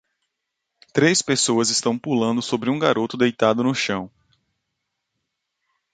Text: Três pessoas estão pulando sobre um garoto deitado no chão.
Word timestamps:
Três 0.93 1.21
pessoas 1.21 1.69
estão 1.69 1.95
pulando 1.95 2.41
sobre 2.41 2.71
um 2.71 2.79
garoto 2.79 3.15
deitado 3.15 3.63
no 3.63 3.71
chão. 3.71 4.09